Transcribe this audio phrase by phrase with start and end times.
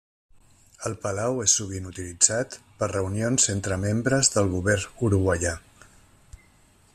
[0.89, 5.55] El palau és sovint utilitzat per a reunions entre membres del govern uruguaià.